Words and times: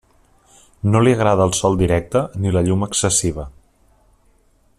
No 0.95 1.01
li 1.07 1.13
agrada 1.17 1.45
el 1.49 1.53
sol 1.57 1.77
directe 1.83 2.23
ni 2.45 2.55
la 2.57 2.67
llum 2.71 2.87
excessiva. 2.89 3.47